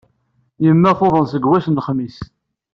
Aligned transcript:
Yemma 0.65 0.91
tuḍen 0.97 1.25
seg 1.27 1.43
wass 1.49 1.65
n 1.67 1.75
lexmis. 1.77 2.17